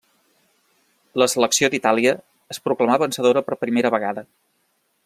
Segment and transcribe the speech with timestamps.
[1.23, 2.15] La selecció d'Itàlia
[2.55, 4.27] es proclamà vencedora per primera vegada.